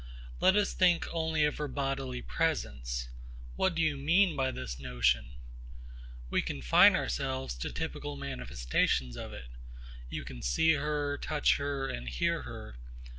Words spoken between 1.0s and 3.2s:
only of her bodily presence.